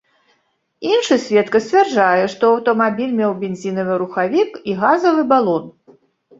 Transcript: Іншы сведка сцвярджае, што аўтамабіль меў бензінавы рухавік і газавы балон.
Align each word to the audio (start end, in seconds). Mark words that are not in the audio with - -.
Іншы 0.93 1.17
сведка 1.25 1.61
сцвярджае, 1.65 2.23
што 2.35 2.43
аўтамабіль 2.55 3.15
меў 3.21 3.37
бензінавы 3.45 4.01
рухавік 4.03 4.51
і 4.73 4.79
газавы 4.83 5.31
балон. 5.37 5.73